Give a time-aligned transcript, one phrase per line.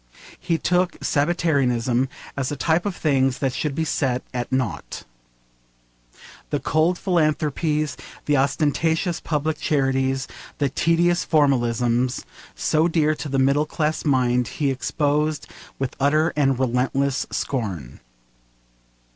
[0.39, 5.03] He took sabbatarianism as a type of the things that should be set at nought.
[6.49, 10.27] The cold philanthropies, the ostentatious public charities,
[10.57, 12.25] the tedious formalisms
[12.55, 15.45] so dear to the middle class mind, he exposed
[15.77, 17.99] with utter and relentless scorn.